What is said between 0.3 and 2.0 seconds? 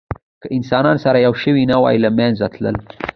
که انسانان سره یو شوي نه وی،